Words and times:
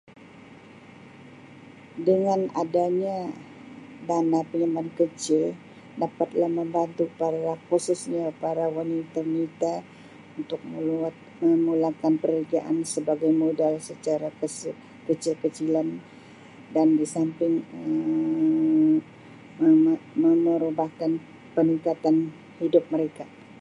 Dengan 2.07 2.41
adanya 2.63 3.17
dana 4.09 4.39
kecil 4.99 5.43
dapatlah 6.01 6.49
membantu 6.59 7.03
para 7.21 7.51
khususnya 7.69 8.25
para 8.43 8.65
wanita-wanita 8.77 9.73
untuk 10.41 10.57
membuat 10.71 11.13
memulakan 11.43 12.13
perniagaan 12.21 12.79
sebagai 12.93 13.29
modal 13.43 13.73
secara 13.87 14.27
kese-kecil-kecilan 14.41 15.89
dan 16.75 16.87
disamping 16.99 17.55
Um 17.75 18.91
me-merubahkan 20.21 21.11
peningkatan 21.55 22.15
hidup 22.61 22.83
mereka 22.93 23.25